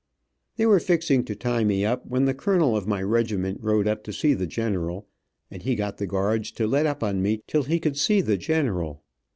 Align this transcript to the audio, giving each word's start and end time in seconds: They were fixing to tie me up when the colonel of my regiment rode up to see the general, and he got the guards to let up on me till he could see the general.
They 0.55 0.65
were 0.65 0.79
fixing 0.79 1.25
to 1.25 1.35
tie 1.35 1.63
me 1.63 1.85
up 1.85 2.07
when 2.07 2.25
the 2.25 2.33
colonel 2.33 2.75
of 2.75 2.87
my 2.87 3.03
regiment 3.03 3.59
rode 3.61 3.87
up 3.87 4.03
to 4.05 4.11
see 4.11 4.33
the 4.33 4.47
general, 4.47 5.07
and 5.51 5.61
he 5.61 5.75
got 5.75 5.97
the 5.97 6.07
guards 6.07 6.51
to 6.53 6.65
let 6.65 6.87
up 6.87 7.03
on 7.03 7.21
me 7.21 7.43
till 7.45 7.65
he 7.65 7.79
could 7.79 7.97
see 7.99 8.19
the 8.21 8.35
general. 8.37 9.03